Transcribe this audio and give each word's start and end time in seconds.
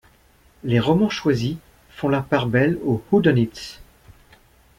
Les 0.63 0.79
romans 0.79 1.11
choisis 1.11 1.57
font 1.91 2.09
la 2.09 2.23
part 2.23 2.47
belle 2.47 2.79
aux 2.85 3.03
whodunits. 3.11 3.79